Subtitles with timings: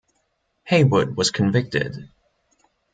[0.63, 2.09] Heywood was convicted.